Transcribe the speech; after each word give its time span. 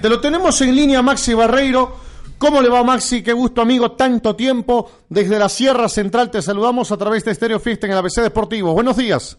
Te 0.00 0.08
lo 0.08 0.20
tenemos 0.20 0.60
en 0.60 0.76
línea, 0.76 1.02
Maxi 1.02 1.34
Barreiro. 1.34 1.92
¿Cómo 2.38 2.62
le 2.62 2.68
va, 2.68 2.84
Maxi? 2.84 3.20
Qué 3.20 3.32
gusto, 3.32 3.62
amigo. 3.62 3.96
Tanto 3.96 4.36
tiempo. 4.36 4.88
Desde 5.08 5.40
la 5.40 5.48
Sierra 5.48 5.88
Central 5.88 6.30
te 6.30 6.40
saludamos 6.40 6.92
a 6.92 6.96
través 6.96 7.24
de 7.24 7.32
Estéreo 7.32 7.58
Fiesta 7.58 7.88
en 7.88 7.94
el 7.94 7.98
ABC 7.98 8.22
Deportivo. 8.22 8.72
Buenos 8.72 8.96
días. 8.96 9.36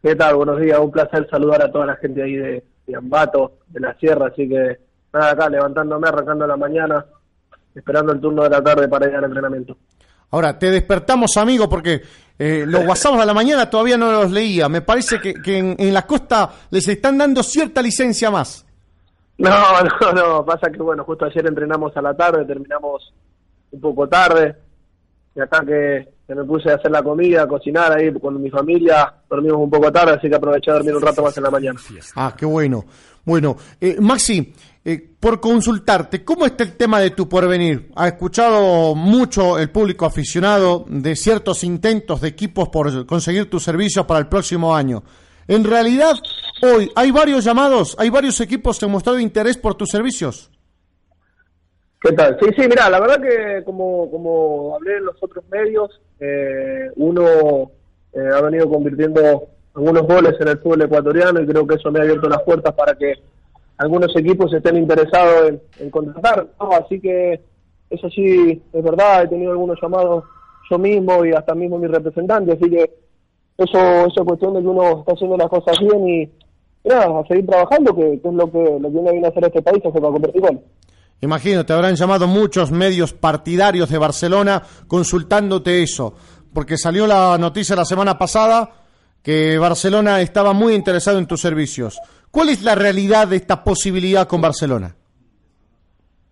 ¿Qué 0.00 0.14
tal? 0.14 0.36
Buenos 0.36 0.60
días. 0.60 0.78
Un 0.78 0.92
placer 0.92 1.26
saludar 1.28 1.60
a 1.60 1.72
toda 1.72 1.86
la 1.86 1.96
gente 1.96 2.22
ahí 2.22 2.36
de, 2.36 2.64
de 2.86 2.96
Ambato, 2.96 3.54
de 3.66 3.80
la 3.80 3.94
Sierra. 3.94 4.28
Así 4.28 4.48
que, 4.48 4.78
nada, 5.12 5.32
acá 5.32 5.50
levantándome, 5.50 6.06
arrancando 6.06 6.46
la 6.46 6.56
mañana, 6.56 7.04
esperando 7.74 8.12
el 8.12 8.20
turno 8.20 8.44
de 8.44 8.50
la 8.50 8.62
tarde 8.62 8.86
para 8.86 9.08
ir 9.08 9.16
al 9.16 9.24
entrenamiento. 9.24 9.76
Ahora, 10.30 10.56
te 10.56 10.70
despertamos, 10.70 11.36
amigo, 11.36 11.68
porque 11.68 12.00
eh, 12.38 12.62
los 12.64 12.86
WhatsApp 12.86 13.18
a 13.18 13.26
la 13.26 13.34
mañana 13.34 13.68
todavía 13.68 13.98
no 13.98 14.12
los 14.12 14.30
leía. 14.30 14.68
Me 14.68 14.82
parece 14.82 15.20
que, 15.20 15.34
que 15.34 15.58
en, 15.58 15.74
en 15.80 15.92
la 15.92 16.06
costa 16.06 16.48
les 16.70 16.86
están 16.86 17.18
dando 17.18 17.42
cierta 17.42 17.82
licencia 17.82 18.30
más. 18.30 18.67
No, 19.38 19.50
no, 20.00 20.12
no, 20.12 20.44
pasa 20.44 20.70
que 20.70 20.78
bueno, 20.78 21.04
justo 21.04 21.24
ayer 21.24 21.46
entrenamos 21.46 21.96
a 21.96 22.02
la 22.02 22.14
tarde, 22.14 22.44
terminamos 22.44 23.12
un 23.70 23.80
poco 23.80 24.08
tarde, 24.08 24.56
y 25.34 25.40
acá 25.40 25.64
que, 25.64 26.08
que 26.26 26.34
me 26.34 26.44
puse 26.44 26.70
a 26.70 26.74
hacer 26.74 26.90
la 26.90 27.02
comida, 27.02 27.42
a 27.42 27.48
cocinar 27.48 27.92
ahí 27.92 28.12
con 28.18 28.40
mi 28.42 28.50
familia, 28.50 29.14
dormimos 29.30 29.60
un 29.60 29.70
poco 29.70 29.92
tarde, 29.92 30.14
así 30.14 30.28
que 30.28 30.34
aproveché 30.34 30.70
a 30.70 30.74
dormir 30.74 30.96
un 30.96 31.02
rato 31.02 31.22
más 31.22 31.36
en 31.36 31.44
la 31.44 31.50
mañana. 31.50 31.80
Ah, 32.16 32.34
qué 32.36 32.44
bueno. 32.44 32.84
Bueno, 33.24 33.56
eh, 33.80 33.96
Maxi, 34.00 34.54
eh, 34.84 35.10
por 35.20 35.38
consultarte, 35.38 36.24
¿cómo 36.24 36.46
está 36.46 36.64
el 36.64 36.76
tema 36.76 36.98
de 36.98 37.10
tu 37.10 37.28
porvenir? 37.28 37.90
Ha 37.94 38.08
escuchado 38.08 38.94
mucho 38.94 39.58
el 39.58 39.70
público 39.70 40.06
aficionado 40.06 40.86
de 40.88 41.14
ciertos 41.14 41.62
intentos 41.62 42.22
de 42.22 42.28
equipos 42.28 42.70
por 42.70 43.04
conseguir 43.04 43.50
tus 43.50 43.62
servicios 43.62 44.06
para 44.06 44.20
el 44.20 44.28
próximo 44.28 44.74
año. 44.74 45.02
En 45.46 45.64
realidad, 45.64 46.14
hoy 46.62 46.90
hay 46.94 47.10
varios 47.10 47.44
llamados, 47.44 47.96
hay 47.98 48.10
varios 48.10 48.40
equipos 48.40 48.78
que 48.78 48.84
han 48.84 48.92
mostrado 48.92 49.18
interés 49.18 49.56
por 49.56 49.74
tus 49.74 49.90
servicios. 49.90 50.50
¿Qué 52.00 52.12
tal? 52.12 52.38
Sí, 52.40 52.46
sí, 52.56 52.62
mira, 52.68 52.88
la 52.88 53.00
verdad 53.00 53.20
que 53.20 53.64
como, 53.64 54.08
como 54.10 54.76
hablé 54.76 54.98
en 54.98 55.04
los 55.04 55.16
otros 55.20 55.44
medios, 55.50 56.00
eh, 56.20 56.90
uno 56.96 57.70
eh, 58.12 58.30
ha 58.34 58.40
venido 58.40 58.68
convirtiendo 58.68 59.48
algunos 59.74 60.02
goles 60.06 60.34
en 60.40 60.48
el 60.48 60.58
fútbol 60.58 60.82
ecuatoriano 60.82 61.40
y 61.40 61.46
creo 61.46 61.66
que 61.66 61.74
eso 61.74 61.90
me 61.90 61.98
ha 61.98 62.02
abierto 62.02 62.28
las 62.28 62.42
puertas 62.42 62.72
para 62.74 62.94
que 62.94 63.14
algunos 63.78 64.14
equipos 64.16 64.52
estén 64.52 64.76
interesados 64.76 65.54
en, 65.78 65.90
contratar. 65.90 66.46
¿no? 66.60 66.70
Así 66.72 67.00
que 67.00 67.40
eso 67.90 68.10
sí 68.10 68.62
es 68.72 68.82
verdad, 68.82 69.24
he 69.24 69.28
tenido 69.28 69.52
algunos 69.52 69.78
llamados 69.80 70.24
yo 70.70 70.78
mismo 70.78 71.24
y 71.24 71.32
hasta 71.32 71.54
mismo 71.54 71.78
mi 71.78 71.86
representante, 71.86 72.52
así 72.52 72.68
que 72.68 72.92
eso, 73.56 73.78
eso 73.78 74.20
es 74.20 74.26
cuestión 74.26 74.54
de 74.54 74.60
que 74.60 74.66
uno 74.66 75.00
está 75.00 75.12
haciendo 75.14 75.36
las 75.36 75.48
cosas 75.48 75.78
bien 75.80 76.08
y 76.08 76.30
nada, 76.88 77.20
a 77.20 77.26
seguir 77.26 77.46
trabajando, 77.46 77.94
que, 77.94 78.20
que 78.20 78.28
es 78.28 78.34
lo 78.34 78.50
que, 78.50 78.58
lo 78.58 78.90
que 78.90 78.96
uno 78.96 79.12
viene 79.12 79.26
a 79.26 79.30
hacer 79.30 79.44
a 79.44 79.46
este 79.48 79.62
país, 79.62 79.78
hacer 79.78 80.00
para 80.00 80.12
convertir 80.12 80.40
goles. 80.40 80.60
Imagino, 81.20 81.66
te 81.66 81.72
habrán 81.72 81.96
llamado 81.96 82.26
muchos 82.28 82.70
medios 82.70 83.12
partidarios 83.12 83.90
de 83.90 83.98
Barcelona 83.98 84.62
consultándote 84.86 85.82
eso, 85.82 86.14
porque 86.52 86.76
salió 86.76 87.06
la 87.06 87.36
noticia 87.38 87.74
la 87.74 87.84
semana 87.84 88.16
pasada 88.16 88.70
que 89.22 89.58
Barcelona 89.58 90.20
estaba 90.20 90.52
muy 90.52 90.74
interesado 90.74 91.18
en 91.18 91.26
tus 91.26 91.40
servicios. 91.40 92.00
¿Cuál 92.30 92.50
es 92.50 92.62
la 92.62 92.74
realidad 92.74 93.28
de 93.28 93.36
esta 93.36 93.64
posibilidad 93.64 94.28
con 94.28 94.40
Barcelona? 94.40 94.94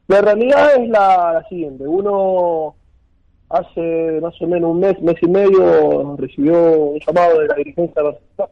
La 0.09 0.21
realidad 0.21 0.77
es 0.77 0.89
la, 0.89 1.33
la 1.33 1.49
siguiente. 1.49 1.85
Uno 1.87 2.77
hace 3.49 4.21
más 4.21 4.35
o 4.41 4.47
menos 4.47 4.71
un 4.71 4.81
mes, 4.81 5.01
mes 5.03 5.17
y 5.21 5.29
medio, 5.29 6.17
recibió 6.17 6.55
un 6.77 7.01
llamado 7.01 7.41
de 7.41 7.47
la 7.49 7.55
dirigencia 7.57 8.03
de 8.03 8.09
Barcelona, 8.09 8.51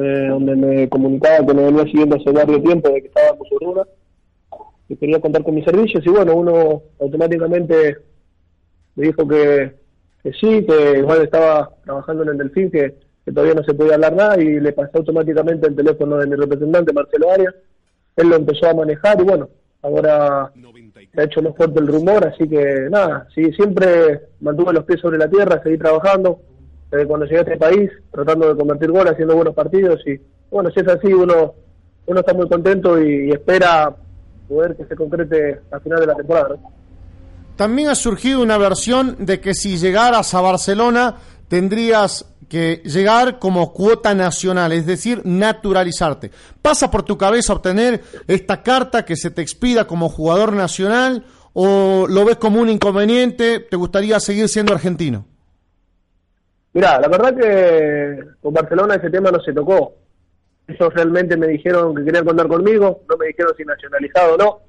eh, 0.00 0.28
donde 0.28 0.54
me 0.54 0.88
comunicaba 0.88 1.44
que 1.44 1.54
me 1.54 1.64
venía 1.64 1.82
siguiendo 1.82 2.14
hace 2.14 2.30
varios 2.30 2.62
tiempo 2.62 2.88
de 2.88 3.00
que 3.02 3.08
estaba 3.08 3.30
en 3.30 3.38
Musuruna, 3.38 3.82
que 4.86 4.96
quería 4.96 5.20
contar 5.20 5.42
con 5.42 5.56
mis 5.56 5.64
servicios 5.64 6.06
y 6.06 6.08
bueno, 6.08 6.36
uno 6.36 6.82
automáticamente 7.00 7.96
me 8.94 9.06
dijo 9.06 9.26
que, 9.26 9.74
sí, 10.40 10.64
que 10.64 10.98
igual 10.98 11.22
estaba 11.22 11.72
trabajando 11.84 12.22
en 12.22 12.28
el 12.28 12.38
Delfín, 12.38 12.70
que, 12.70 12.94
que 13.24 13.32
todavía 13.32 13.54
no 13.54 13.64
se 13.64 13.74
podía 13.74 13.94
hablar 13.94 14.14
nada 14.14 14.40
y 14.40 14.60
le 14.60 14.72
pasé 14.72 14.98
automáticamente 14.98 15.66
el 15.66 15.74
teléfono 15.74 16.16
de 16.18 16.28
mi 16.28 16.36
representante, 16.36 16.92
Marcelo 16.92 17.32
Arias. 17.32 17.54
Él 18.14 18.28
lo 18.28 18.36
empezó 18.36 18.68
a 18.68 18.74
manejar 18.74 19.20
y 19.20 19.24
bueno, 19.24 19.48
ahora 19.82 20.52
se 21.12 21.20
ha 21.20 21.24
hecho 21.24 21.42
más 21.42 21.56
fuerte 21.56 21.80
el 21.80 21.88
rumor, 21.88 22.24
así 22.24 22.48
que 22.48 22.86
nada, 22.88 23.26
sí, 23.34 23.52
siempre 23.52 24.28
mantuve 24.38 24.72
los 24.72 24.84
pies 24.84 25.00
sobre 25.00 25.18
la 25.18 25.28
tierra, 25.28 25.60
seguí 25.60 25.76
trabajando 25.76 26.40
desde 26.90 27.06
cuando 27.06 27.26
llegué 27.26 27.38
a 27.38 27.42
este 27.42 27.56
país, 27.56 27.90
tratando 28.10 28.48
de 28.48 28.58
convertir 28.58 28.90
goles, 28.90 29.12
haciendo 29.12 29.36
buenos 29.36 29.54
partidos 29.54 30.00
y 30.06 30.18
bueno, 30.50 30.70
si 30.70 30.80
es 30.80 30.88
así, 30.88 31.12
uno, 31.12 31.54
uno 32.06 32.20
está 32.20 32.32
muy 32.32 32.48
contento 32.48 33.00
y, 33.02 33.30
espera 33.30 33.94
poder 34.48 34.74
que 34.76 34.86
se 34.86 34.96
concrete 34.96 35.60
al 35.70 35.80
final 35.82 36.00
de 36.00 36.06
la 36.06 36.14
temporada. 36.14 36.56
También 37.56 37.90
ha 37.90 37.94
surgido 37.94 38.40
una 38.40 38.56
versión 38.56 39.16
de 39.18 39.40
que 39.40 39.52
si 39.52 39.76
llegaras 39.76 40.32
a 40.32 40.40
Barcelona 40.40 41.16
tendrías 41.48 42.24
que 42.48 42.76
llegar 42.84 43.38
como 43.38 43.74
cuota 43.74 44.14
nacional, 44.14 44.72
es 44.72 44.86
decir, 44.86 45.20
naturalizarte. 45.24 46.30
¿Pasa 46.62 46.90
por 46.90 47.02
tu 47.02 47.18
cabeza 47.18 47.52
obtener 47.52 48.02
esta 48.26 48.62
carta 48.62 49.04
que 49.04 49.16
se 49.16 49.30
te 49.30 49.42
expida 49.42 49.86
como 49.86 50.08
jugador 50.08 50.54
nacional 50.54 51.26
o 51.52 52.06
lo 52.08 52.24
ves 52.24 52.36
como 52.36 52.60
un 52.60 52.70
inconveniente? 52.70 53.60
¿Te 53.60 53.76
gustaría 53.76 54.18
seguir 54.18 54.48
siendo 54.48 54.72
argentino? 54.72 55.26
Mirá, 56.78 57.00
la 57.00 57.08
verdad 57.08 57.34
que 57.34 58.24
con 58.40 58.54
Barcelona 58.54 58.94
ese 58.94 59.10
tema 59.10 59.32
no 59.32 59.40
se 59.40 59.52
tocó. 59.52 59.94
Ellos 60.68 60.94
realmente 60.94 61.36
me 61.36 61.48
dijeron 61.48 61.92
que 61.92 62.04
querían 62.04 62.24
contar 62.24 62.46
conmigo, 62.46 63.00
no 63.08 63.16
me 63.16 63.26
dijeron 63.26 63.52
si 63.56 63.64
nacionalizado 63.64 64.34
o 64.34 64.36
no. 64.36 64.60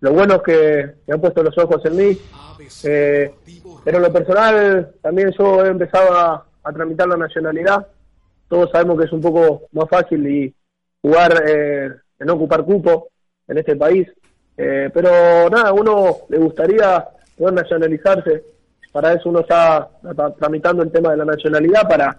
Lo 0.00 0.12
bueno 0.12 0.34
es 0.34 0.42
que, 0.42 0.94
que 1.06 1.10
han 1.10 1.22
puesto 1.22 1.42
los 1.42 1.56
ojos 1.56 1.80
en 1.86 1.96
mí. 1.96 2.18
Eh, 2.84 3.34
pero 3.82 3.96
en 3.96 4.02
lo 4.02 4.12
personal, 4.12 4.92
también 5.00 5.32
yo 5.38 5.64
he 5.64 5.68
empezado 5.68 6.12
a, 6.12 6.46
a, 6.64 6.72
tramitar 6.74 7.08
la 7.08 7.16
nacionalidad. 7.16 7.86
Todos 8.46 8.70
sabemos 8.70 8.98
que 8.98 9.06
es 9.06 9.12
un 9.12 9.22
poco 9.22 9.62
más 9.72 9.88
fácil 9.88 10.26
y 10.26 10.54
jugar, 11.00 11.44
eh, 11.48 11.92
ocupar 12.28 12.62
cupo 12.62 13.08
en 13.48 13.56
este 13.56 13.74
país. 13.74 14.06
Eh, 14.58 14.90
pero 14.92 15.48
nada, 15.48 15.72
uno 15.72 16.14
le 16.28 16.36
gustaría 16.36 17.08
poder 17.38 17.54
nacionalizarse. 17.54 18.51
Para 18.92 19.14
eso 19.14 19.30
uno 19.30 19.40
está 19.40 19.88
tramitando 20.38 20.82
el 20.82 20.92
tema 20.92 21.10
de 21.10 21.16
la 21.16 21.24
nacionalidad 21.24 21.88
para, 21.88 22.16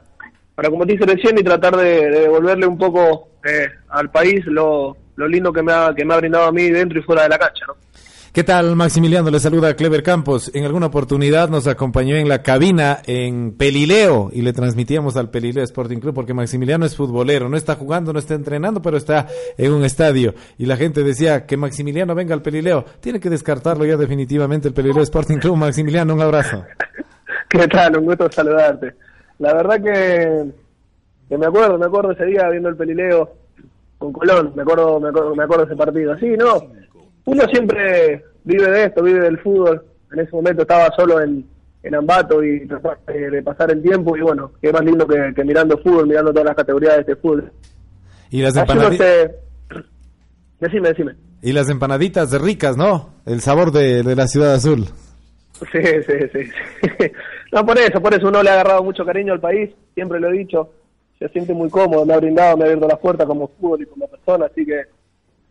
para 0.55 0.69
como 0.69 0.85
te 0.85 0.93
dije 0.93 1.05
recién, 1.05 1.37
y 1.37 1.43
tratar 1.43 1.77
de, 1.77 2.09
de 2.09 2.19
devolverle 2.21 2.65
un 2.65 2.77
poco 2.77 3.29
eh, 3.45 3.69
al 3.89 4.09
país 4.09 4.43
lo, 4.45 4.97
lo 5.15 5.27
lindo 5.27 5.53
que 5.53 5.61
me, 5.61 5.71
ha, 5.71 5.93
que 5.95 6.03
me 6.03 6.13
ha 6.13 6.17
brindado 6.17 6.45
a 6.45 6.51
mí 6.51 6.69
dentro 6.69 6.99
y 6.99 7.03
fuera 7.03 7.23
de 7.23 7.29
la 7.29 7.37
cancha. 7.37 7.65
¿no? 7.67 7.75
¿Qué 8.33 8.43
tal, 8.43 8.75
Maximiliano? 8.75 9.29
Le 9.29 9.39
saluda 9.39 9.75
Clever 9.75 10.01
Campos. 10.01 10.49
En 10.55 10.65
alguna 10.65 10.87
oportunidad 10.87 11.49
nos 11.49 11.67
acompañó 11.67 12.15
en 12.15 12.27
la 12.27 12.41
cabina 12.41 12.97
en 13.05 13.55
Pelileo 13.55 14.31
y 14.33 14.41
le 14.41 14.53
transmitíamos 14.53 15.17
al 15.17 15.29
Pelileo 15.29 15.63
Sporting 15.63 15.99
Club 15.99 16.15
porque 16.15 16.33
Maximiliano 16.33 16.83
es 16.83 16.95
futbolero, 16.95 17.47
no 17.47 17.57
está 17.57 17.75
jugando, 17.75 18.11
no 18.11 18.17
está 18.17 18.33
entrenando, 18.33 18.81
pero 18.81 18.97
está 18.97 19.27
en 19.55 19.71
un 19.71 19.83
estadio. 19.83 20.33
Y 20.57 20.65
la 20.65 20.77
gente 20.77 21.03
decía 21.03 21.45
que 21.45 21.57
Maximiliano 21.57 22.15
venga 22.15 22.33
al 22.33 22.41
Pelileo. 22.41 22.85
Tiene 23.01 23.19
que 23.19 23.29
descartarlo 23.29 23.85
ya 23.85 23.97
definitivamente 23.97 24.67
el 24.67 24.73
Pelileo 24.73 25.03
Sporting 25.03 25.37
Club. 25.37 25.55
Maximiliano, 25.55 26.15
un 26.15 26.21
abrazo. 26.21 26.65
¿Qué 27.49 27.67
tal? 27.67 27.99
Un 27.99 28.05
gusto 28.05 28.31
saludarte. 28.31 28.95
La 29.37 29.53
verdad 29.53 29.79
que, 29.79 30.51
que 31.29 31.37
me 31.37 31.45
acuerdo, 31.45 31.77
me 31.77 31.85
acuerdo 31.85 32.13
ese 32.13 32.25
día 32.25 32.49
viendo 32.49 32.69
el 32.69 32.77
Pelileo 32.77 33.29
con 33.99 34.11
Colón, 34.11 34.53
me 34.55 34.63
acuerdo, 34.63 34.99
me 34.99 35.09
acuerdo, 35.09 35.35
me 35.35 35.43
acuerdo 35.43 35.65
ese 35.65 35.75
partido. 35.75 36.17
Sí, 36.17 36.35
no, 36.35 36.63
uno 37.25 37.43
siempre 37.51 38.23
vive 38.43 38.69
de 38.69 38.83
esto, 38.85 39.03
vive 39.03 39.21
del 39.21 39.39
fútbol. 39.39 39.83
En 40.11 40.19
ese 40.19 40.31
momento 40.31 40.61
estaba 40.61 40.89
solo 40.95 41.21
en, 41.21 41.45
en 41.83 41.95
Ambato 41.95 42.43
y 42.43 42.67
trataba 42.67 42.97
de, 43.07 43.29
de, 43.29 43.43
pasar 43.43 43.71
el 43.71 43.81
tiempo 43.81 44.15
y 44.15 44.21
bueno, 44.21 44.51
qué 44.61 44.71
más 44.71 44.83
lindo 44.83 45.07
que, 45.07 45.33
que, 45.35 45.43
mirando 45.43 45.77
fútbol, 45.77 46.07
mirando 46.07 46.31
todas 46.31 46.47
las 46.47 46.55
categorías 46.55 46.95
de 46.95 47.01
este 47.01 47.15
fútbol. 47.15 47.51
Y 48.29 48.41
las 48.41 48.55
empanaditas... 48.55 49.07
Se... 49.07 49.35
Decime, 50.59 50.89
decime. 50.89 51.15
Y 51.41 51.51
las 51.51 51.69
empanaditas 51.69 52.31
ricas, 52.41 52.77
¿no? 52.77 53.15
El 53.25 53.41
sabor 53.41 53.71
de, 53.71 54.01
de 54.01 54.15
la 54.15 54.27
ciudad 54.27 54.53
azul. 54.53 54.85
Sí, 55.71 55.81
sí, 55.81 56.13
sí, 56.31 56.43
sí. 56.43 57.11
No, 57.51 57.63
por 57.63 57.77
eso, 57.77 58.01
por 58.01 58.11
eso 58.13 58.29
uno 58.29 58.41
le 58.41 58.49
ha 58.49 58.53
agarrado 58.53 58.83
mucho 58.83 59.05
cariño 59.05 59.33
al 59.33 59.39
país, 59.39 59.69
siempre 59.93 60.19
lo 60.19 60.29
he 60.29 60.37
dicho. 60.39 60.71
Se 61.19 61.29
siente 61.29 61.53
muy 61.53 61.69
cómodo, 61.69 62.03
me 62.03 62.15
ha 62.15 62.17
brindado, 62.17 62.57
me 62.57 62.63
ha 62.63 62.65
abierto 62.65 62.87
las 62.87 62.97
puertas 62.97 63.27
como 63.27 63.47
fútbol 63.47 63.83
y 63.83 63.85
como 63.85 64.07
persona, 64.07 64.47
así 64.47 64.65
que 64.65 64.81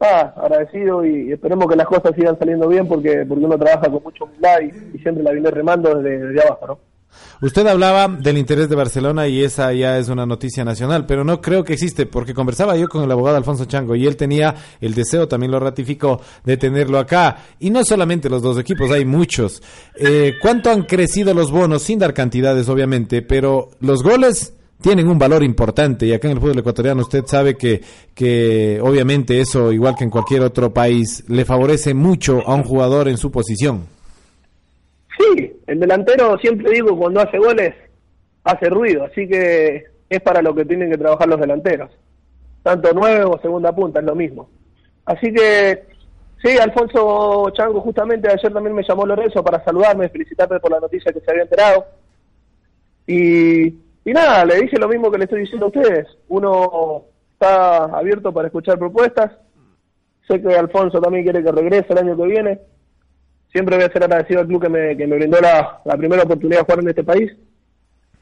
ah, 0.03 0.35
agradecido 0.37 1.05
y 1.05 1.33
esperemos 1.33 1.69
que 1.69 1.77
las 1.77 1.87
cosas 1.87 2.13
sigan 2.15 2.39
saliendo 2.39 2.69
bien 2.69 2.87
porque 2.87 3.25
porque 3.27 3.45
uno 3.45 3.59
trabaja 3.59 3.91
con 3.91 4.03
mucho 4.03 4.25
humildad 4.25 4.61
y, 4.61 4.99
siempre 4.99 5.25
la 5.25 5.33
viene 5.33 5.51
remando 5.51 5.95
desde, 5.97 6.27
desde, 6.27 6.43
abajo, 6.47 6.67
¿no? 6.67 6.79
Usted 7.43 7.67
hablaba 7.67 8.09
del 8.09 8.39
interés 8.39 8.69
de 8.69 8.77
Barcelona 8.77 9.29
y 9.29 9.43
esa 9.43 9.73
ya 9.73 9.99
es 9.99 10.09
una 10.09 10.25
noticia 10.25 10.65
nacional, 10.65 11.07
pero 11.07 11.25
no 11.25 11.41
creo 11.41 11.65
que 11.65 11.75
existe, 11.75 12.07
porque 12.07 12.35
conversaba 12.35 12.77
yo 12.77 12.89
con 12.89 13.03
el 13.03 13.11
abogado 13.11 13.37
Alfonso 13.37 13.65
Chango 13.65 13.95
y 13.95 14.07
él 14.07 14.17
tenía 14.17 14.55
el 14.81 14.95
deseo, 14.95 15.29
también 15.29 15.53
lo 15.53 15.61
ratificó, 15.61 16.21
de 16.45 16.57
tenerlo 16.57 16.99
acá. 16.99 17.37
Y 17.59 17.71
no 17.71 17.85
solamente 17.85 18.31
los 18.31 18.43
dos 18.43 18.59
equipos, 18.59 18.91
hay 18.91 19.05
muchos. 19.05 19.63
Eh, 19.97 20.35
¿Cuánto 20.41 20.71
han 20.71 20.85
crecido 20.85 21.35
los 21.35 21.51
bonos? 21.51 21.83
Sin 21.83 21.99
dar 21.99 22.15
cantidades, 22.15 22.69
obviamente, 22.69 23.23
pero 23.23 23.71
los 23.81 24.03
goles 24.03 24.55
tienen 24.82 25.08
un 25.08 25.19
valor 25.19 25.43
importante 25.43 26.05
y 26.05 26.12
acá 26.12 26.29
en 26.29 26.34
el 26.34 26.40
fútbol 26.40 26.58
ecuatoriano 26.58 27.00
usted 27.00 27.25
sabe 27.26 27.56
que, 27.56 27.81
que 28.14 28.79
obviamente 28.82 29.40
eso, 29.40 29.73
igual 29.73 29.94
que 29.96 30.05
en 30.05 30.11
cualquier 30.11 30.43
otro 30.43 30.75
país, 30.75 31.25
le 31.29 31.44
favorece 31.44 31.94
mucho 31.94 32.40
a 32.46 32.55
un 32.55 32.64
jugador 32.64 33.08
en 33.08 33.17
su 33.17 33.31
posición. 33.31 33.87
Sí, 35.19 35.52
el 35.67 35.81
delantero 35.81 36.37
siempre 36.38 36.73
digo 36.73 36.96
cuando 36.99 37.20
hace 37.20 37.38
goles 37.38 37.75
hace 38.44 38.69
ruido, 38.69 39.05
así 39.05 39.29
que 39.29 39.84
es 40.08 40.20
para 40.20 40.43
lo 40.43 40.55
que 40.55 40.64
tienen 40.64 40.90
que 40.90 40.99
trabajar 40.99 41.29
los 41.29 41.40
delanteros. 41.40 41.90
Tanto 42.62 42.93
nuevo 42.93 43.34
o 43.34 43.40
segunda 43.40 43.75
punta 43.75 44.00
es 44.00 44.06
lo 44.06 44.14
mismo. 44.14 44.49
Así 45.05 45.32
que 45.32 45.84
sí, 46.43 46.58
Alfonso 46.58 47.50
Chango 47.50 47.81
justamente 47.81 48.29
ayer 48.29 48.52
también 48.52 48.75
me 48.75 48.84
llamó 48.87 49.06
Lorenzo 49.06 49.43
para 49.43 49.64
saludarme, 49.64 50.08
felicitarme 50.08 50.61
por 50.61 50.70
la 50.70 50.81
noticia 50.81 51.12
que 51.12 51.20
se 51.20 51.31
había 51.31 51.44
enterado. 51.44 51.87
Y, 53.06 53.52
y 54.05 54.13
nada, 54.13 54.45
le 54.45 54.57
dije 54.61 54.79
lo 54.79 54.89
mismo 54.89 55.11
que 55.11 55.19
le 55.19 55.25
estoy 55.25 55.41
diciendo 55.41 55.67
a 55.67 55.69
ustedes. 55.69 56.07
Uno 56.29 57.05
está 57.33 57.85
abierto 57.85 58.33
para 58.33 58.49
escuchar 58.49 58.79
propuestas. 58.79 59.33
Sé 60.27 60.41
que 60.41 60.57
Alfonso 60.57 61.01
también 61.01 61.25
quiere 61.25 61.43
que 61.43 61.53
regrese 61.53 61.93
el 61.93 61.99
año 61.99 62.17
que 62.17 62.27
viene. 62.27 62.61
Siempre 63.53 63.77
voy 63.77 63.85
a 63.85 63.93
ser 63.93 64.03
agradecido 64.05 64.41
al 64.41 64.47
club 64.47 64.63
que 64.63 64.69
me, 64.69 64.97
que 64.97 65.07
me 65.07 65.17
brindó 65.17 65.41
la, 65.41 65.81
la 65.85 65.97
primera 65.97 66.23
oportunidad 66.23 66.61
de 66.61 66.65
jugar 66.65 66.81
en 66.81 66.89
este 66.89 67.05
país. 67.05 67.31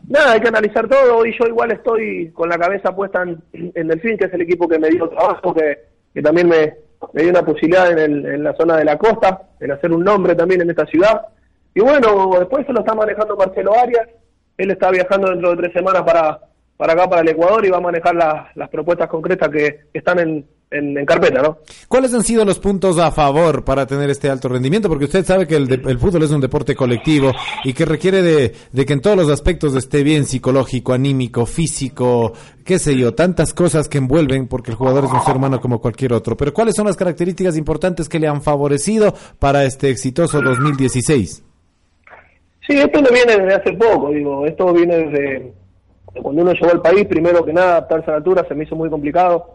Nada, 0.08 0.32
hay 0.32 0.40
que 0.40 0.48
analizar 0.48 0.88
todo 0.88 1.24
y 1.24 1.36
yo 1.38 1.46
igual 1.46 1.70
estoy 1.70 2.30
con 2.32 2.48
la 2.48 2.58
cabeza 2.58 2.94
puesta 2.94 3.22
en, 3.22 3.40
en 3.52 3.88
Delfín, 3.88 4.16
que 4.16 4.24
es 4.24 4.34
el 4.34 4.40
equipo 4.40 4.66
que 4.66 4.78
me 4.78 4.88
dio 4.88 5.08
trabajo, 5.08 5.54
que, 5.54 5.78
que 6.12 6.22
también 6.22 6.48
me, 6.48 6.74
me 7.12 7.22
dio 7.22 7.30
una 7.30 7.44
posibilidad 7.44 7.92
en, 7.92 7.98
el, 7.98 8.26
en 8.26 8.42
la 8.42 8.54
zona 8.54 8.76
de 8.76 8.84
la 8.84 8.98
costa, 8.98 9.42
en 9.60 9.70
hacer 9.70 9.92
un 9.92 10.02
nombre 10.02 10.34
también 10.34 10.62
en 10.62 10.70
esta 10.70 10.86
ciudad. 10.86 11.26
Y 11.74 11.80
bueno, 11.80 12.30
después 12.38 12.66
se 12.66 12.72
lo 12.72 12.80
está 12.80 12.94
manejando 12.94 13.36
Marcelo 13.36 13.72
Arias, 13.74 14.08
él 14.62 14.70
está 14.70 14.90
viajando 14.90 15.28
dentro 15.30 15.50
de 15.50 15.56
tres 15.56 15.72
semanas 15.72 16.02
para, 16.02 16.38
para 16.76 16.92
acá, 16.94 17.08
para 17.08 17.22
el 17.22 17.28
Ecuador, 17.28 17.64
y 17.64 17.70
va 17.70 17.78
a 17.78 17.80
manejar 17.80 18.14
la- 18.14 18.50
las 18.54 18.68
propuestas 18.68 19.08
concretas 19.08 19.48
que 19.50 19.80
están 19.92 20.18
en, 20.18 20.46
en, 20.70 20.96
en 20.96 21.04
carpeta, 21.04 21.42
¿no? 21.42 21.58
¿Cuáles 21.88 22.14
han 22.14 22.22
sido 22.22 22.44
los 22.44 22.58
puntos 22.60 22.96
a 22.98 23.10
favor 23.10 23.64
para 23.64 23.86
tener 23.86 24.08
este 24.08 24.30
alto 24.30 24.48
rendimiento? 24.48 24.88
Porque 24.88 25.06
usted 25.06 25.24
sabe 25.24 25.46
que 25.46 25.56
el, 25.56 25.66
de- 25.66 25.82
el 25.90 25.98
fútbol 25.98 26.22
es 26.22 26.30
un 26.30 26.40
deporte 26.40 26.76
colectivo 26.76 27.32
y 27.64 27.72
que 27.72 27.84
requiere 27.84 28.22
de, 28.22 28.54
de 28.70 28.86
que 28.86 28.92
en 28.92 29.00
todos 29.00 29.16
los 29.16 29.28
aspectos 29.28 29.74
esté 29.74 30.04
bien 30.04 30.24
psicológico, 30.24 30.92
anímico, 30.92 31.44
físico, 31.44 32.32
qué 32.64 32.78
sé 32.78 32.96
yo, 32.96 33.14
tantas 33.14 33.52
cosas 33.52 33.88
que 33.88 33.98
envuelven 33.98 34.46
porque 34.46 34.70
el 34.70 34.76
jugador 34.76 35.04
es 35.06 35.10
un 35.12 35.22
ser 35.22 35.36
humano 35.36 35.60
como 35.60 35.80
cualquier 35.80 36.12
otro. 36.12 36.36
Pero 36.36 36.54
¿cuáles 36.54 36.76
son 36.76 36.86
las 36.86 36.96
características 36.96 37.56
importantes 37.56 38.08
que 38.08 38.20
le 38.20 38.28
han 38.28 38.40
favorecido 38.40 39.12
para 39.40 39.64
este 39.64 39.90
exitoso 39.90 40.40
2016? 40.40 41.42
Sí, 42.66 42.78
esto 42.78 43.00
no 43.00 43.08
viene 43.10 43.36
desde 43.36 43.54
hace 43.54 43.72
poco, 43.72 44.10
digo, 44.10 44.46
esto 44.46 44.72
viene 44.72 44.96
desde 44.96 45.52
de 46.14 46.20
cuando 46.22 46.42
uno 46.42 46.52
llegó 46.52 46.70
al 46.72 46.82
país, 46.82 47.06
primero 47.06 47.44
que 47.44 47.52
nada, 47.52 47.72
adaptarse 47.72 48.06
a 48.08 48.12
la 48.12 48.16
altura 48.18 48.44
se 48.46 48.54
me 48.54 48.64
hizo 48.64 48.74
muy 48.74 48.90
complicado, 48.90 49.54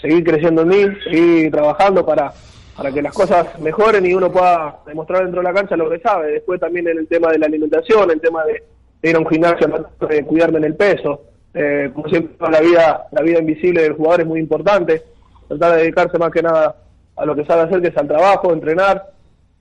seguir 0.00 0.24
creciendo 0.24 0.62
en 0.62 0.68
mí, 0.68 0.84
seguir 1.04 1.50
trabajando 1.50 2.04
para, 2.06 2.32
para 2.76 2.90
que 2.90 3.02
las 3.02 3.12
cosas 3.12 3.58
mejoren 3.60 4.06
y 4.06 4.14
uno 4.14 4.32
pueda 4.32 4.78
demostrar 4.86 5.24
dentro 5.24 5.42
de 5.42 5.48
la 5.48 5.54
cancha 5.54 5.76
lo 5.76 5.90
que 5.90 6.00
sabe. 6.00 6.32
Después 6.32 6.58
también 6.58 6.88
en 6.88 6.98
el 6.98 7.06
tema 7.06 7.30
de 7.30 7.38
la 7.38 7.46
alimentación, 7.46 8.10
el 8.10 8.20
tema 8.20 8.44
de, 8.44 8.62
de 9.02 9.10
ir 9.10 9.16
a 9.16 9.18
un 9.18 9.28
gimnasio, 9.28 9.90
de 10.08 10.24
cuidarme 10.24 10.58
en 10.58 10.64
el 10.64 10.76
peso, 10.76 11.22
eh, 11.52 11.90
como 11.92 12.08
siempre 12.08 12.50
la 12.50 12.60
vida, 12.60 13.06
la 13.10 13.22
vida 13.22 13.40
invisible 13.40 13.82
del 13.82 13.94
jugador 13.94 14.22
es 14.22 14.26
muy 14.26 14.40
importante, 14.40 15.02
tratar 15.48 15.72
de 15.72 15.82
dedicarse 15.82 16.18
más 16.18 16.30
que 16.30 16.42
nada 16.42 16.76
a 17.16 17.26
lo 17.26 17.34
que 17.34 17.44
sabe 17.44 17.62
hacer, 17.62 17.82
que 17.82 17.88
es 17.88 17.96
al 17.96 18.08
trabajo, 18.08 18.52
entrenar 18.52 19.10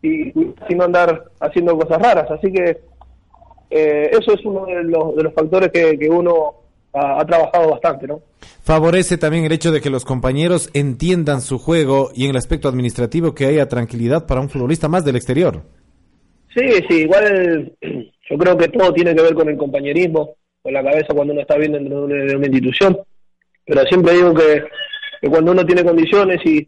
y, 0.01 0.31
no 0.75 0.83
andar 0.83 1.25
haciendo 1.39 1.77
cosas 1.77 2.01
raras. 2.01 2.29
Así 2.31 2.51
que 2.51 2.77
eh, 3.69 4.09
eso 4.11 4.33
es 4.33 4.45
uno 4.45 4.65
de 4.65 4.83
los, 4.83 5.15
de 5.15 5.23
los 5.23 5.33
factores 5.33 5.69
que, 5.71 5.97
que 5.97 6.09
uno 6.09 6.53
ha, 6.93 7.21
ha 7.21 7.25
trabajado 7.25 7.71
bastante, 7.71 8.07
¿no? 8.07 8.21
Favorece 8.61 9.17
también 9.17 9.45
el 9.45 9.51
hecho 9.51 9.71
de 9.71 9.81
que 9.81 9.89
los 9.89 10.05
compañeros 10.05 10.69
entiendan 10.73 11.41
su 11.41 11.57
juego 11.57 12.11
y 12.13 12.25
en 12.25 12.31
el 12.31 12.37
aspecto 12.37 12.67
administrativo 12.67 13.33
que 13.33 13.45
haya 13.45 13.67
tranquilidad 13.67 14.27
para 14.27 14.41
un 14.41 14.49
futbolista 14.49 14.87
más 14.87 15.03
del 15.03 15.15
exterior. 15.15 15.63
Sí, 16.53 16.67
sí, 16.89 17.01
igual 17.01 17.73
yo 18.29 18.37
creo 18.37 18.57
que 18.57 18.67
todo 18.69 18.93
tiene 18.93 19.15
que 19.15 19.21
ver 19.21 19.33
con 19.33 19.49
el 19.49 19.57
compañerismo, 19.57 20.35
con 20.61 20.73
la 20.73 20.83
cabeza 20.83 21.13
cuando 21.13 21.33
uno 21.33 21.41
está 21.41 21.57
bien 21.57 21.73
dentro 21.73 22.07
de 22.07 22.13
una, 22.13 22.25
de 22.25 22.35
una 22.35 22.47
institución, 22.47 22.97
pero 23.65 23.81
siempre 23.83 24.13
digo 24.13 24.33
que, 24.33 24.63
que 25.21 25.29
cuando 25.29 25.51
uno 25.51 25.65
tiene 25.65 25.83
condiciones 25.83 26.39
y, 26.45 26.67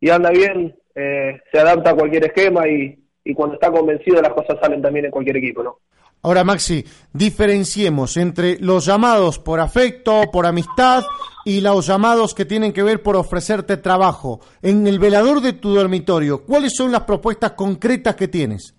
y 0.00 0.10
anda 0.10 0.30
bien, 0.30 0.74
eh, 0.94 1.40
se 1.52 1.58
adapta 1.58 1.90
a 1.90 1.94
cualquier 1.94 2.24
esquema 2.24 2.68
y, 2.68 2.98
y 3.24 3.34
cuando 3.34 3.54
está 3.54 3.70
convencido 3.70 4.20
las 4.20 4.32
cosas 4.32 4.58
salen 4.60 4.82
también 4.82 5.06
en 5.06 5.10
cualquier 5.10 5.36
equipo, 5.36 5.62
¿no? 5.62 5.78
Ahora, 6.22 6.44
Maxi, 6.44 6.84
diferenciemos 7.14 8.18
entre 8.18 8.58
los 8.58 8.84
llamados 8.84 9.38
por 9.38 9.58
afecto, 9.58 10.30
por 10.30 10.44
amistad 10.44 11.02
y 11.46 11.62
los 11.62 11.86
llamados 11.86 12.34
que 12.34 12.44
tienen 12.44 12.74
que 12.74 12.82
ver 12.82 13.02
por 13.02 13.16
ofrecerte 13.16 13.78
trabajo. 13.78 14.40
En 14.60 14.86
el 14.86 14.98
velador 14.98 15.40
de 15.40 15.54
tu 15.54 15.74
dormitorio, 15.74 16.44
¿cuáles 16.44 16.74
son 16.76 16.92
las 16.92 17.04
propuestas 17.04 17.52
concretas 17.52 18.16
que 18.16 18.28
tienes? 18.28 18.74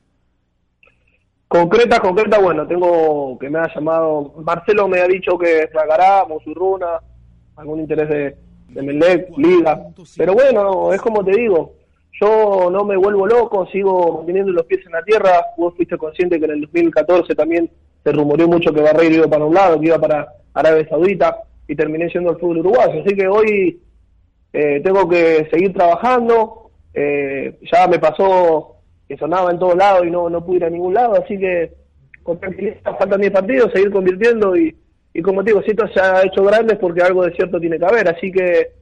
Concreta, 1.48 2.00
concreta, 2.00 2.40
bueno, 2.40 2.68
tengo 2.68 3.38
que 3.40 3.50
me 3.50 3.58
ha 3.58 3.74
llamado, 3.74 4.36
Marcelo 4.44 4.88
me 4.88 5.02
ha 5.02 5.08
dicho 5.08 5.36
que 5.38 5.68
Fragará, 5.72 6.24
Monsurruna, 6.26 7.02
algún 7.56 7.80
interés 7.80 8.08
de, 8.08 8.38
de 8.70 8.82
Melec, 8.84 9.36
Liga, 9.36 9.82
pero 10.16 10.34
bueno, 10.34 10.94
es 10.94 11.02
como 11.02 11.26
te 11.26 11.32
digo, 11.32 11.74
yo 12.22 12.70
no 12.70 12.86
me 12.86 12.96
vuelvo 12.96 13.26
loco, 13.26 13.66
sigo 13.72 14.18
manteniendo 14.18 14.52
los 14.52 14.66
pies 14.68 14.86
en 14.86 14.92
la 14.92 15.04
tierra, 15.04 15.44
vos 15.58 15.74
fuiste 15.76 15.98
consciente 15.98 16.38
que 16.38 16.46
en 16.46 16.52
el 16.52 16.62
2014 16.62 17.34
también 17.34 17.70
se 18.04 18.12
rumoreó 18.12 18.48
mucho 18.48 18.72
que 18.72 18.82
Barreiro 18.82 19.16
iba 19.16 19.28
para 19.28 19.46
un 19.46 19.56
lado, 19.56 19.80
que 19.80 19.88
iba 19.88 19.98
para 19.98 20.28
Arabia 20.54 20.88
Saudita, 20.88 21.38
y 21.68 21.76
terminé 21.76 22.10
siendo 22.10 22.32
el 22.32 22.38
fútbol 22.38 22.60
uruguayo, 22.60 23.02
así 23.02 23.16
que 23.16 23.28
hoy 23.28 23.82
eh, 24.54 24.82
tengo 24.84 25.10
que 25.10 25.48
seguir 25.52 25.74
trabajando, 25.74 26.70
eh, 26.94 27.58
ya 27.72 27.88
me 27.88 27.98
pasó 27.98 28.76
que 29.08 29.18
sonaba 29.18 29.50
en 29.52 29.58
todos 29.58 29.76
lados 29.76 30.06
y 30.06 30.12
no, 30.12 30.30
no 30.30 30.46
pude 30.46 30.58
ir 30.58 30.66
a 30.66 30.70
ningún 30.70 30.94
lado, 30.94 31.16
así 31.16 31.40
que 31.40 31.74
con 32.22 32.40
tranquilidad 32.40 32.98
faltan 33.00 33.20
10 33.20 33.34
partidos, 33.34 33.72
seguir 33.74 33.92
convirtiendo 33.92 34.56
y, 34.56 34.76
y 35.12 35.22
como 35.24 35.44
te 35.44 35.52
digo, 35.52 35.64
si 35.64 35.72
esto 35.72 35.88
se 35.88 36.00
ha 36.00 36.24
hecho 36.24 36.44
grande 36.44 36.74
es 36.74 36.80
porque 36.80 37.02
algo 37.02 37.26
de 37.26 37.34
cierto 37.34 37.60
tiene 37.60 37.80
que 37.80 37.86
haber, 37.86 38.08
así 38.10 38.32
que 38.32 38.74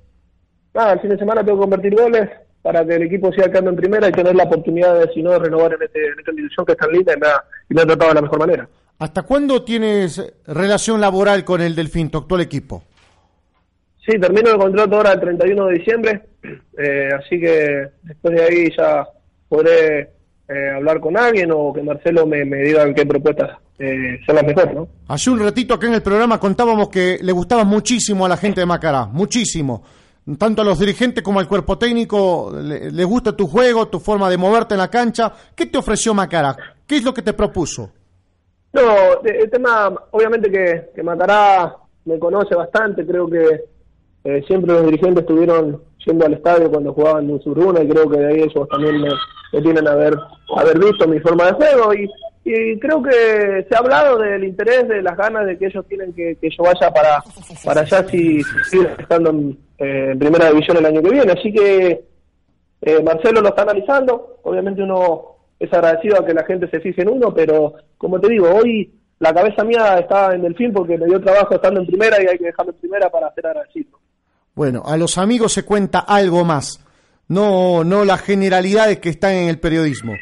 nada, 0.73 0.93
el 0.93 0.99
fin 0.99 1.11
de 1.11 1.17
semana 1.17 1.43
tengo 1.43 1.57
que 1.57 1.63
convertir 1.63 1.95
goles 1.95 2.29
para 2.61 2.85
que 2.85 2.95
el 2.95 3.03
equipo 3.03 3.31
siga 3.31 3.49
quedando 3.49 3.71
en 3.71 3.75
primera 3.77 4.09
y 4.09 4.11
tener 4.11 4.35
la 4.35 4.43
oportunidad 4.43 4.99
de, 4.99 5.11
si 5.13 5.21
no, 5.21 5.31
de 5.31 5.39
renovar 5.39 5.73
en, 5.73 5.83
este, 5.83 6.05
en 6.05 6.19
esta 6.19 6.31
institución 6.31 6.65
que 6.65 6.71
es 6.73 6.77
tan 6.77 6.91
linda 6.91 7.13
y 7.15 7.19
me, 7.19 7.27
ha, 7.27 7.43
y 7.69 7.73
me 7.73 7.81
ha 7.81 7.85
tratado 7.85 8.09
de 8.09 8.15
la 8.15 8.21
mejor 8.21 8.39
manera. 8.39 8.69
¿Hasta 8.99 9.23
cuándo 9.23 9.63
tienes 9.63 10.21
relación 10.45 10.99
laboral 10.99 11.45
con 11.45 11.61
el 11.61 11.75
Delfín, 11.75 12.09
tu 12.09 12.17
actual 12.17 12.41
equipo? 12.41 12.83
Sí, 14.05 14.19
termino 14.19 14.51
el 14.51 14.57
contrato 14.57 14.95
ahora 14.97 15.13
el 15.13 15.19
31 15.19 15.65
de 15.67 15.73
diciembre, 15.73 16.21
eh, 16.77 17.09
así 17.17 17.39
que 17.39 17.89
después 18.03 18.35
de 18.35 18.43
ahí 18.43 18.71
ya 18.77 19.07
podré 19.47 20.09
eh, 20.49 20.69
hablar 20.75 20.99
con 20.99 21.17
alguien 21.17 21.51
o 21.53 21.71
que 21.71 21.81
Marcelo 21.81 22.25
me, 22.25 22.43
me 22.43 22.57
diga 22.57 22.91
qué 22.93 23.05
propuestas 23.05 23.51
eh, 23.77 24.19
son 24.25 24.35
las 24.35 24.43
mejores, 24.43 24.75
¿no? 24.75 24.87
Hace 25.07 25.29
un 25.29 25.39
ratito 25.39 25.73
acá 25.73 25.87
en 25.87 25.93
el 25.93 26.01
programa 26.01 26.39
contábamos 26.39 26.89
que 26.89 27.19
le 27.21 27.31
gustabas 27.31 27.65
muchísimo 27.65 28.25
a 28.25 28.29
la 28.29 28.35
gente 28.35 28.59
de 28.59 28.65
Macará, 28.65 29.05
muchísimo. 29.05 29.83
Tanto 30.37 30.61
a 30.61 30.65
los 30.65 30.79
dirigentes 30.79 31.23
como 31.23 31.39
al 31.39 31.47
cuerpo 31.47 31.77
técnico, 31.77 32.51
le, 32.53 32.91
le 32.91 33.03
gusta 33.03 33.35
tu 33.35 33.47
juego, 33.47 33.87
tu 33.87 33.99
forma 33.99 34.29
de 34.29 34.37
moverte 34.37 34.75
en 34.75 34.79
la 34.79 34.89
cancha. 34.89 35.33
¿Qué 35.55 35.65
te 35.65 35.77
ofreció 35.77 36.13
Macará? 36.13 36.55
¿Qué 36.85 36.97
es 36.97 37.03
lo 37.03 37.13
que 37.13 37.21
te 37.21 37.33
propuso? 37.33 37.91
No, 38.73 39.21
el 39.23 39.49
tema, 39.49 39.91
obviamente 40.11 40.51
que, 40.51 40.91
que 40.95 41.01
Macará 41.01 41.75
me 42.05 42.19
conoce 42.19 42.53
bastante, 42.53 43.05
creo 43.05 43.27
que 43.27 43.61
eh, 44.23 44.43
siempre 44.47 44.73
los 44.73 44.85
dirigentes 44.85 45.21
estuvieron 45.21 45.81
yendo 46.05 46.25
al 46.25 46.33
estadio 46.33 46.69
cuando 46.69 46.93
jugaban 46.93 47.29
en 47.29 47.41
Suruna 47.41 47.81
y 47.81 47.89
creo 47.89 48.09
que 48.09 48.19
de 48.19 48.27
ahí 48.27 48.41
ellos 48.41 48.67
también 48.69 49.01
me, 49.01 49.09
me 49.53 49.61
tienen 49.61 49.87
a 49.87 49.91
haber, 49.91 50.15
haber 50.55 50.79
visto 50.79 51.07
mi 51.07 51.19
forma 51.19 51.45
de 51.45 51.53
juego 51.53 51.93
y, 51.93 52.09
y 52.45 52.79
creo 52.79 53.01
que 53.01 53.65
se 53.67 53.75
ha 53.75 53.79
hablado 53.79 54.17
del 54.17 54.43
interés, 54.43 54.87
de 54.87 55.01
las 55.01 55.17
ganas 55.17 55.45
de 55.45 55.57
que 55.57 55.67
ellos 55.67 55.85
tienen 55.87 56.13
que, 56.13 56.35
que 56.39 56.49
yo 56.49 56.63
vaya 56.63 56.91
para, 56.91 57.23
para 57.65 57.81
allá 57.81 58.07
si 58.07 58.41
sigue 58.69 58.89
estando 58.99 59.31
en, 59.31 59.57
eh, 59.79 60.09
en 60.11 60.19
primera 60.19 60.49
división 60.49 60.77
el 60.77 60.85
año 60.85 61.01
que 61.01 61.09
viene, 61.09 61.31
así 61.31 61.51
que 61.51 62.05
eh, 62.81 63.03
Marcelo 63.03 63.41
lo 63.41 63.49
está 63.49 63.63
analizando, 63.63 64.39
obviamente 64.43 64.83
uno 64.83 65.35
es 65.59 65.71
agradecido 65.73 66.19
a 66.19 66.25
que 66.25 66.33
la 66.33 66.45
gente 66.45 66.69
se 66.69 66.79
fije 66.79 67.01
en 67.01 67.09
uno, 67.09 67.33
pero 67.33 67.73
como 67.97 68.19
te 68.19 68.29
digo, 68.29 68.49
hoy 68.49 68.91
la 69.19 69.33
cabeza 69.33 69.63
mía 69.63 69.97
está 69.99 70.33
en 70.33 70.41
Delfín 70.41 70.71
porque 70.71 70.97
me 70.97 71.05
dio 71.05 71.19
trabajo 71.19 71.55
estando 71.55 71.81
en 71.81 71.87
primera 71.87 72.21
y 72.21 72.27
hay 72.27 72.37
que 72.37 72.45
dejarlo 72.45 72.71
en 72.71 72.79
primera 72.79 73.09
para 73.09 73.33
ser 73.33 73.47
agradecido. 73.47 73.99
Bueno, 74.55 74.83
a 74.85 74.97
los 74.97 75.17
amigos 75.17 75.53
se 75.53 75.63
cuenta 75.63 75.99
algo 75.99 76.45
más, 76.45 76.85
no, 77.27 77.83
no 77.83 78.05
las 78.05 78.21
generalidades 78.21 78.99
que 78.99 79.09
están 79.09 79.33
en 79.33 79.49
el 79.49 79.59
periodismo. 79.59 80.13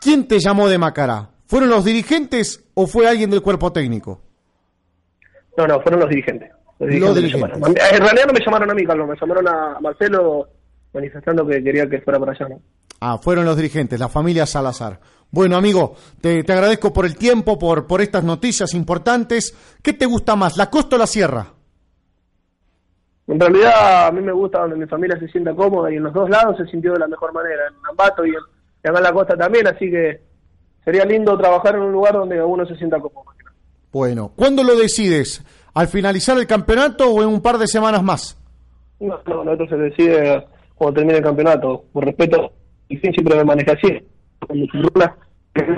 ¿Quién 0.00 0.26
te 0.26 0.38
llamó 0.38 0.68
de 0.68 0.78
Macará? 0.78 1.30
¿Fueron 1.46 1.68
los 1.68 1.84
dirigentes 1.84 2.64
o 2.74 2.86
fue 2.86 3.08
alguien 3.08 3.30
del 3.30 3.42
cuerpo 3.42 3.72
técnico? 3.72 4.20
No, 5.56 5.66
no, 5.66 5.80
fueron 5.80 6.00
los 6.00 6.08
dirigentes. 6.08 6.50
Me 6.80 6.98
llamaron. 6.98 7.62
En 7.62 8.00
realidad 8.00 8.26
no 8.26 8.32
me 8.32 8.40
llamaron 8.44 8.70
a 8.70 8.74
mí, 8.74 8.84
Carlos, 8.84 9.08
me 9.08 9.16
llamaron 9.20 9.48
a 9.48 9.80
Marcelo 9.80 10.48
manifestando 10.92 11.46
que 11.46 11.62
quería 11.62 11.88
que 11.88 12.00
fuera 12.00 12.18
para 12.18 12.32
allá. 12.32 12.48
¿no? 12.48 12.60
Ah, 13.00 13.18
fueron 13.18 13.44
los 13.44 13.56
dirigentes, 13.56 14.00
la 14.00 14.08
familia 14.08 14.46
Salazar. 14.46 14.98
Bueno, 15.30 15.56
amigo, 15.56 15.94
te, 16.20 16.42
te 16.42 16.52
agradezco 16.52 16.92
por 16.92 17.04
el 17.04 17.16
tiempo, 17.16 17.58
por, 17.58 17.86
por 17.86 18.00
estas 18.00 18.24
noticias 18.24 18.74
importantes. 18.74 19.54
¿Qué 19.82 19.92
te 19.92 20.06
gusta 20.06 20.36
más, 20.36 20.56
la 20.56 20.70
costa 20.70 20.96
o 20.96 20.98
la 20.98 21.06
sierra? 21.06 21.46
En 23.26 23.38
realidad 23.38 24.08
a 24.08 24.10
mí 24.10 24.22
me 24.22 24.32
gusta 24.32 24.60
donde 24.60 24.76
mi 24.76 24.86
familia 24.86 25.18
se 25.18 25.28
sienta 25.28 25.54
cómoda 25.54 25.92
y 25.92 25.96
en 25.96 26.02
los 26.02 26.12
dos 26.12 26.28
lados 26.28 26.56
se 26.56 26.66
sintió 26.66 26.94
de 26.94 26.98
la 26.98 27.06
mejor 27.06 27.32
manera, 27.32 27.68
en 27.68 27.74
Ambato 27.88 28.24
y, 28.24 28.30
en, 28.30 28.42
y 28.84 28.88
acá 28.88 28.98
en 28.98 29.04
la 29.04 29.12
costa 29.12 29.36
también, 29.36 29.68
así 29.68 29.88
que 29.88 30.20
sería 30.84 31.04
lindo 31.04 31.38
trabajar 31.38 31.76
en 31.76 31.82
un 31.82 31.92
lugar 31.92 32.14
donde 32.14 32.42
uno 32.42 32.66
se 32.66 32.74
sienta 32.74 32.98
cómodo. 32.98 33.30
Bueno, 33.92 34.32
¿cuándo 34.36 34.62
lo 34.62 34.76
decides? 34.76 35.44
¿Al 35.74 35.88
finalizar 35.88 36.36
el 36.38 36.46
campeonato 36.46 37.10
o 37.10 37.22
en 37.22 37.28
un 37.28 37.40
par 37.40 37.58
de 37.58 37.66
semanas 37.66 38.02
más? 38.02 38.36
No, 38.98 39.18
no, 39.26 39.44
nosotros 39.44 39.68
se 39.70 39.76
decide 39.76 40.46
cuando 40.74 40.96
termine 40.96 41.18
el 41.18 41.24
campeonato. 41.24 41.84
Por 41.92 42.04
respeto, 42.04 42.52
y 42.88 42.96
fin 42.96 43.12
siempre 43.12 43.36
me 43.36 43.44
maneja 43.44 43.72
así. 43.72 43.98
Con 44.40 44.58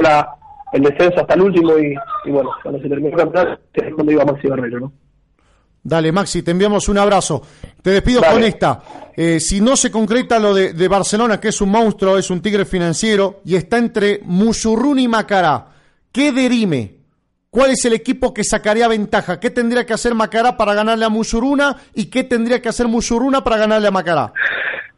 la, 0.03 0.29
el 0.73 0.83
descenso 0.83 1.21
hasta 1.21 1.35
el 1.35 1.43
último 1.43 1.79
y, 1.79 1.95
y 2.25 2.31
bueno, 2.31 2.51
cuando 2.63 2.81
se 2.81 2.89
termine 2.89 3.11
el 3.11 3.17
campeonato 3.17 3.61
es 3.75 3.95
cuando 3.95 4.13
iba 4.13 4.25
Maxi 4.25 4.49
Barrero, 4.49 4.81
¿no? 4.81 4.93
Dale, 5.85 6.13
Maxi, 6.13 6.43
te 6.43 6.53
enviamos 6.53 6.89
un 6.89 6.99
abrazo. 6.99 7.43
Te 7.83 7.91
despido 7.91 8.21
Dale. 8.21 8.35
con 8.35 8.45
esta. 8.45 8.83
Eh, 9.17 9.41
si 9.41 9.61
no 9.61 9.77
se 9.77 9.91
concreta 9.91 10.39
lo 10.39 10.55
de, 10.55 10.73
de 10.75 10.89
Barcelona, 10.89 11.41
que 11.41 11.49
es 11.49 11.61
un 11.61 11.71
monstruo, 11.71 12.17
es 12.17 12.31
un 12.31 12.41
tigre 12.41 12.65
financiero, 12.65 13.41
y 13.45 13.57
está 13.57 13.79
entre 13.79 14.21
Musurrún 14.25 15.01
y 15.01 15.09
Macará, 15.09 15.67
¿qué 16.13 16.31
derime? 16.31 17.02
¿Cuál 17.53 17.73
es 17.73 17.85
el 17.85 17.93
equipo 17.93 18.33
que 18.33 18.45
sacaría 18.45 18.89
ventaja? 18.89 19.39
¿Qué 19.39 19.51
tendría 19.51 19.85
que 19.85 19.93
hacer 19.93 20.15
Macará 20.15 20.57
para 20.57 20.73
ganarle 20.73 21.05
a 21.05 21.11
Musuruna? 21.11 21.77
¿Y 21.93 22.09
qué 22.09 22.25
tendría 22.25 22.63
que 22.63 22.71
hacer 22.71 22.89
Musuruna 22.89 23.45
para 23.45 23.59
ganarle 23.59 23.89
a 23.89 23.91
Macará? 23.91 24.33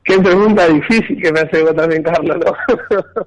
Qué 0.05 0.21
pregunta 0.21 0.69
difícil 0.69 1.21
que 1.21 1.33
me 1.33 1.41
hace 1.41 1.65
vos 1.65 1.75
también, 1.75 2.05
Carlos, 2.05 2.37
¿no? 2.37 3.27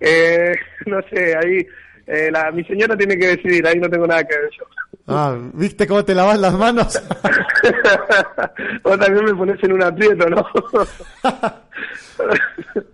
eh, 0.00 0.54
no 0.84 1.00
sé, 1.08 1.34
ahí 1.34 1.66
eh, 2.06 2.30
la, 2.30 2.50
mi 2.50 2.62
señora 2.64 2.94
tiene 2.98 3.16
que 3.16 3.28
decidir, 3.28 3.66
ahí 3.66 3.80
no 3.80 3.88
tengo 3.88 4.06
nada 4.06 4.22
que 4.24 4.36
ver 4.36 4.50
yo. 4.58 4.66
Ah, 5.08 5.38
¿viste 5.54 5.86
cómo 5.86 6.04
te 6.04 6.14
lavas 6.14 6.38
las 6.38 6.52
manos? 6.52 7.02
Vos 8.82 8.98
también 8.98 9.24
me 9.24 9.34
pones 9.34 9.64
en 9.64 9.72
un 9.72 9.82
aprieto, 9.82 10.28
¿no? 10.28 10.46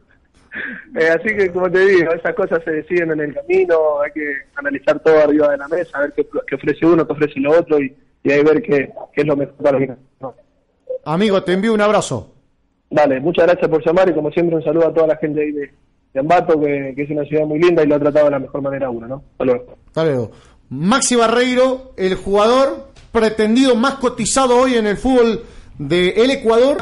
Eh, 0.99 1.09
así 1.09 1.37
que, 1.37 1.53
como 1.53 1.71
te 1.71 1.87
digo, 1.87 2.13
esas 2.13 2.35
cosas 2.35 2.61
se 2.65 2.73
deciden 2.73 3.13
en 3.13 3.21
el 3.21 3.35
camino, 3.35 4.01
hay 4.01 4.11
que 4.11 4.33
analizar 4.57 4.99
todo 4.99 5.23
arriba 5.23 5.49
de 5.51 5.57
la 5.57 5.69
mesa, 5.69 6.01
ver 6.01 6.13
qué, 6.17 6.27
qué 6.49 6.57
ofrece 6.57 6.85
uno, 6.85 7.07
qué 7.07 7.13
ofrece 7.13 7.39
lo 7.39 7.53
otro 7.53 7.81
y, 7.81 7.97
y 8.25 8.33
ahí 8.33 8.43
ver 8.43 8.61
qué, 8.61 8.91
qué 9.13 9.21
es 9.21 9.27
lo 9.27 9.37
mejor 9.37 9.55
para 9.55 9.79
mí. 9.79 9.87
No. 10.21 10.35
Amigo, 11.05 11.43
te 11.45 11.53
envío 11.53 11.73
un 11.73 11.81
abrazo. 11.81 12.35
Dale, 12.91 13.21
muchas 13.21 13.47
gracias 13.47 13.71
por 13.71 13.85
llamar 13.87 14.09
y 14.09 14.15
como 14.15 14.33
siempre 14.33 14.57
un 14.57 14.65
saludo 14.65 14.89
a 14.89 14.95
toda 14.95 15.07
la 15.07 15.17
gente 15.17 15.41
ahí 15.41 15.53
de, 15.53 15.71
de 16.13 16.21
Ambato, 16.21 16.61
que, 16.61 16.93
que 16.97 17.03
es 17.03 17.11
una 17.11 17.25
ciudad 17.25 17.47
muy 17.47 17.61
linda 17.61 17.85
y 17.85 17.87
lo 17.87 17.95
ha 17.95 18.01
tratado 18.01 18.25
de 18.27 18.33
la 18.33 18.39
mejor 18.41 18.63
manera 18.63 18.89
a 18.89 18.91
uno, 18.91 19.07
¿no? 19.07 19.23
Hasta 19.33 19.45
luego. 19.45 19.77
Hasta 19.87 20.05
luego. 20.05 20.31
Maxi 20.71 21.17
Barreiro, 21.17 21.93
el 21.97 22.17
jugador 22.17 22.91
pretendido 23.13 23.75
más 23.75 23.95
cotizado 23.95 24.57
hoy 24.57 24.75
en 24.75 24.87
el 24.87 24.97
fútbol 24.97 25.45
del 25.79 26.31
Ecuador. 26.31 26.79